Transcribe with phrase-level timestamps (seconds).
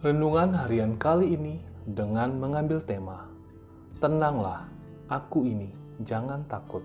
[0.00, 3.28] Renungan harian kali ini dengan mengambil tema
[4.00, 4.64] Tenanglah,
[5.12, 6.80] aku ini, jangan takut.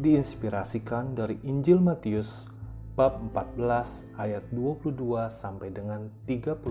[0.00, 2.48] Diinspirasikan dari Injil Matius
[2.96, 6.64] bab 14 ayat 22 sampai dengan 36.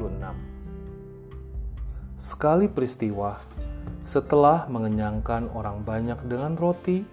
[2.17, 3.37] Sekali peristiwa,
[4.01, 7.05] setelah mengenyangkan orang banyak dengan roti,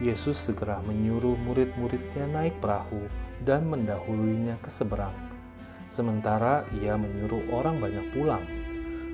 [0.00, 3.04] Yesus segera menyuruh murid-muridnya naik perahu
[3.44, 5.31] dan mendahuluinya ke seberang
[5.92, 8.40] Sementara ia menyuruh orang banyak pulang.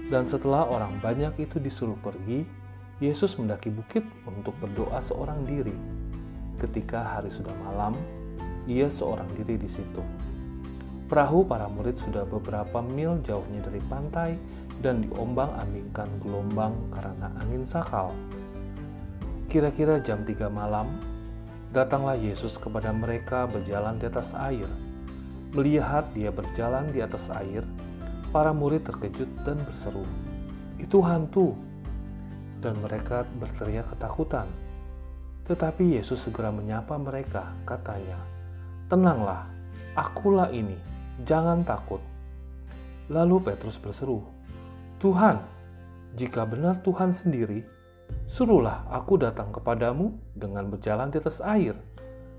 [0.07, 2.47] Dan setelah orang banyak itu disuruh pergi,
[3.03, 5.75] Yesus mendaki bukit untuk berdoa seorang diri.
[6.63, 7.99] Ketika hari sudah malam,
[8.71, 10.03] ia seorang diri di situ.
[11.11, 14.31] Perahu para murid sudah beberapa mil jauhnya dari pantai
[14.79, 18.15] dan diombang-ambingkan gelombang karena angin sakal.
[19.51, 20.87] Kira-kira jam 3 malam,
[21.75, 24.71] datanglah Yesus kepada mereka berjalan di atas air–
[25.49, 27.65] Melihat dia berjalan di atas air,
[28.29, 30.05] para murid terkejut dan berseru,
[30.77, 31.57] "Itu hantu!"
[32.61, 34.45] Dan mereka berteriak ketakutan.
[35.49, 38.21] Tetapi Yesus segera menyapa mereka, katanya,
[38.93, 39.49] "Tenanglah,
[39.97, 40.77] akulah ini,
[41.25, 42.05] jangan takut."
[43.09, 44.21] Lalu Petrus berseru,
[45.01, 45.41] "Tuhan,
[46.13, 47.65] jika benar Tuhan sendiri,
[48.29, 51.73] suruhlah aku datang kepadamu dengan berjalan di atas air."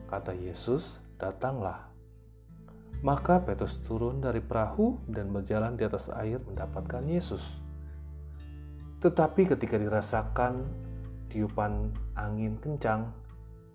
[0.05, 1.88] Kata Yesus, "Datanglah."
[2.99, 7.63] Maka Petrus turun dari perahu dan berjalan di atas air mendapatkan Yesus.
[8.99, 10.67] Tetapi ketika dirasakan
[11.31, 13.07] tiupan angin kencang,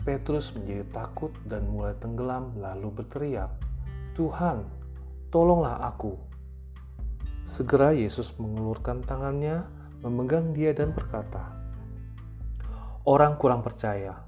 [0.05, 3.49] Petrus menjadi takut dan mulai tenggelam lalu berteriak,
[4.13, 4.69] "Tuhan,
[5.33, 6.21] tolonglah aku!"
[7.49, 9.65] Segera Yesus mengulurkan tangannya,
[10.05, 11.57] memegang dia dan berkata,
[13.09, 14.21] "Orang kurang percaya,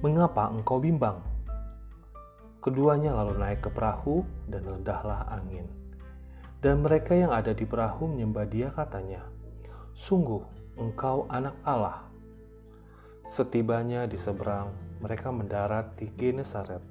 [0.00, 1.20] mengapa engkau bimbang?"
[2.58, 5.70] Keduanya lalu naik ke perahu dan redahlah angin.
[6.58, 9.22] Dan mereka yang ada di perahu menyembah dia katanya,
[9.94, 10.42] Sungguh,
[10.74, 12.02] engkau anak Allah.
[13.30, 16.82] Setibanya di seberang, mereka mendarat di Genesaret.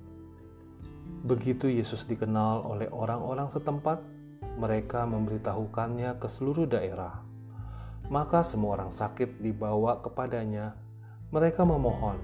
[1.28, 4.00] Begitu Yesus dikenal oleh orang-orang setempat,
[4.56, 7.20] mereka memberitahukannya ke seluruh daerah.
[8.08, 10.80] Maka semua orang sakit dibawa kepadanya.
[11.36, 12.16] Mereka memohon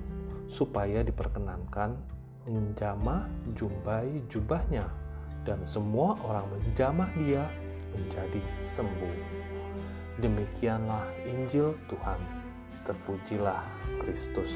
[0.47, 1.99] supaya diperkenankan
[2.43, 4.87] menjamah jumbai jubahnya
[5.47, 7.43] dan semua orang menjamah dia
[7.95, 9.15] menjadi sembuh.
[10.19, 12.19] Demikianlah Injil Tuhan.
[12.83, 13.63] Terpujilah
[14.03, 14.51] Kristus.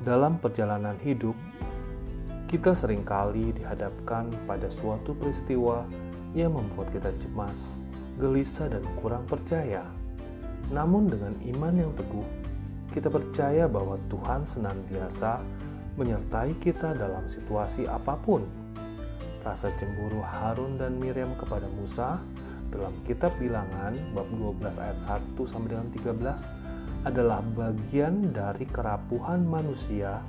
[0.00, 1.36] Dalam perjalanan hidup,
[2.48, 5.88] kita sering kali dihadapkan pada suatu peristiwa
[6.36, 7.80] yang membuat kita cemas,
[8.20, 9.84] gelisah, dan kurang percaya.
[10.68, 12.28] Namun, dengan iman yang teguh,
[12.90, 15.42] kita percaya bahwa Tuhan senantiasa
[15.94, 18.42] menyertai kita dalam situasi apa pun.
[19.40, 22.20] Rasa cemburu Harun dan Miriam kepada Musa
[22.70, 30.20] dalam kitab bilangan bab 12 ayat 1 sampai dengan 13 adalah bagian dari kerapuhan manusia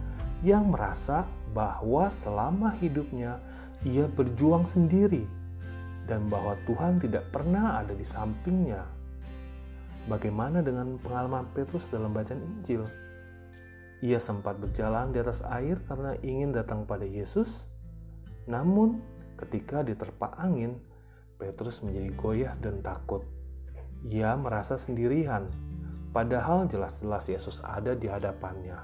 [0.41, 3.37] yang merasa bahwa selama hidupnya
[3.83, 5.27] ia berjuang sendiri
[6.07, 9.00] dan bahwa Tuhan tidak pernah ada di sampingnya
[10.09, 12.81] Bagaimana dengan pengalaman Petrus dalam bacaan Injil?
[14.01, 17.69] Ia sempat berjalan di atas air karena ingin datang pada Yesus.
[18.49, 18.97] Namun,
[19.37, 20.81] ketika diterpa angin,
[21.37, 23.21] Petrus menjadi goyah dan takut.
[24.09, 25.45] Ia merasa sendirian,
[26.09, 28.81] padahal jelas-jelas Yesus ada di hadapannya.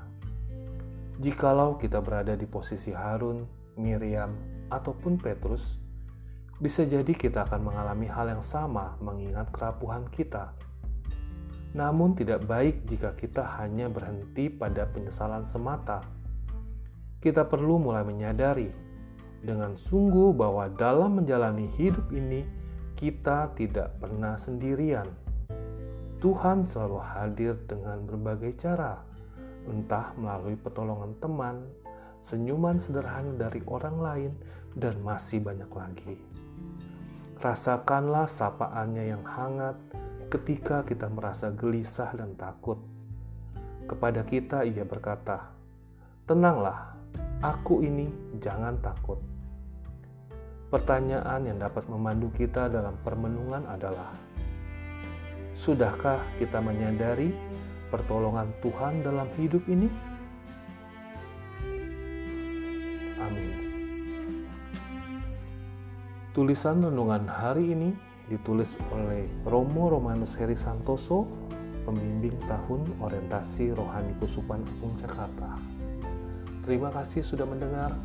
[1.17, 3.41] Jikalau kita berada di posisi Harun,
[3.73, 4.37] Miriam,
[4.69, 5.81] ataupun Petrus,
[6.61, 10.53] bisa jadi kita akan mengalami hal yang sama mengingat kerapuhan kita
[11.75, 16.03] namun tidak baik jika kita hanya berhenti pada penyesalan semata.
[17.19, 18.69] Kita perlu mulai menyadari
[19.41, 22.45] dengan sungguh bahwa dalam menjalani hidup ini
[22.97, 25.05] kita tidak pernah sendirian.
[26.17, 28.97] Tuhan selalu hadir dengan berbagai cara,
[29.69, 31.61] entah melalui pertolongan teman,
[32.17, 34.31] senyuman sederhana dari orang lain,
[34.73, 36.17] dan masih banyak lagi.
[37.37, 39.77] Rasakanlah sapaannya yang hangat
[40.27, 42.75] ketika kita merasa gelisah dan takut.
[43.87, 45.55] Kepada kita ia berkata,
[46.27, 46.99] "Tenanglah,
[47.39, 48.11] aku ini
[48.43, 49.23] jangan takut."
[50.67, 54.11] Pertanyaan yang dapat memandu kita dalam permenungan adalah,
[55.55, 57.31] sudahkah kita menyadari
[57.87, 59.87] pertolongan Tuhan dalam hidup ini?
[63.23, 63.55] Amin.
[66.35, 67.95] Tulisan renungan hari ini
[68.27, 71.27] ditulis oleh Romo Romanus Heri Santoso,
[71.87, 75.55] pembimbing tahun orientasi rohani Kusupan Agung Jakarta.
[76.67, 77.95] Terima kasih sudah mendengar.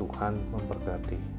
[0.00, 1.37] Tuhan memberkati.